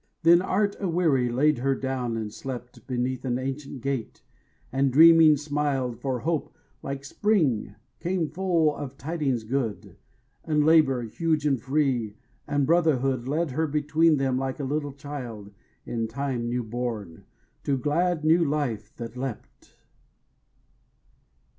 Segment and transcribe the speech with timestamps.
[0.23, 4.23] Then Art, aweary, laid her down and slept Beneath an ancient gate,
[4.71, 9.97] and dreaming, smiled, For Hope, like spring, came full of tidings good;
[10.43, 12.15] And Labour, huge and free,
[12.47, 15.51] and Brotherhood Led her between them like a little child
[15.85, 17.25] In time new born,
[17.63, 19.75] to glad new life that leapt.